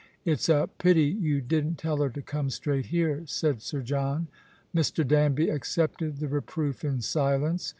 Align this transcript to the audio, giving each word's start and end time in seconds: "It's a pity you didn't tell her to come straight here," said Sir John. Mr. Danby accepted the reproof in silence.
"It's 0.25 0.49
a 0.49 0.67
pity 0.79 1.03
you 1.05 1.41
didn't 1.41 1.77
tell 1.77 1.97
her 1.97 2.09
to 2.09 2.23
come 2.23 2.49
straight 2.49 2.87
here," 2.87 3.21
said 3.27 3.61
Sir 3.61 3.83
John. 3.83 4.29
Mr. 4.75 5.07
Danby 5.07 5.49
accepted 5.49 6.17
the 6.17 6.27
reproof 6.27 6.83
in 6.83 7.01
silence. 7.01 7.69